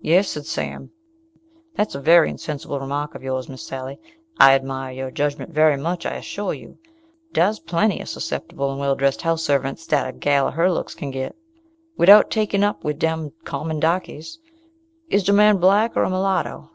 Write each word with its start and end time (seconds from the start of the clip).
"Yes," 0.00 0.28
said 0.28 0.46
Sam, 0.46 0.92
"dat's 1.76 1.96
a 1.96 2.00
wery 2.00 2.30
insensible 2.30 2.78
remark 2.78 3.16
of 3.16 3.24
yours, 3.24 3.48
Miss 3.48 3.66
Sally. 3.66 3.98
I 4.38 4.52
admire 4.54 4.92
your 4.92 5.10
judgment 5.10 5.52
wery 5.56 5.76
much, 5.76 6.06
I 6.06 6.14
assure 6.14 6.54
you. 6.54 6.78
Dah's 7.32 7.58
plenty 7.58 7.98
of 8.00 8.06
suspectible 8.08 8.70
and 8.70 8.78
well 8.78 8.94
dressed 8.94 9.22
house 9.22 9.42
servants 9.42 9.84
dat 9.84 10.06
a 10.08 10.12
gal 10.12 10.46
of 10.46 10.54
her 10.54 10.70
looks 10.70 10.94
can 10.94 11.10
get, 11.10 11.34
wid 11.96 12.08
out 12.08 12.30
taken 12.30 12.62
up 12.62 12.84
wid 12.84 13.00
dem 13.00 13.32
common 13.42 13.80
darkies." 13.80 14.38
"Is 15.10 15.24
de 15.24 15.32
man 15.32 15.56
black 15.56 15.96
or 15.96 16.04
a 16.04 16.10
mulatto?" 16.10 16.70